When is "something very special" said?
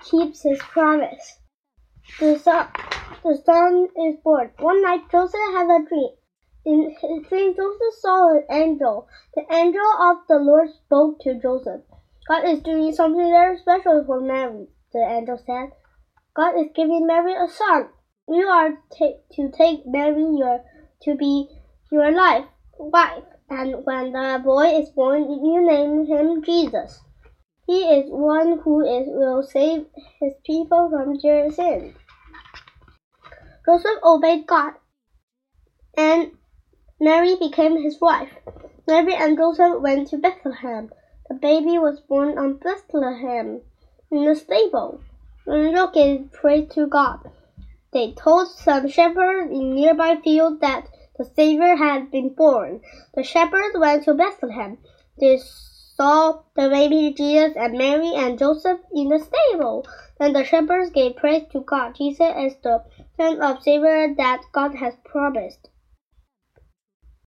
12.92-14.04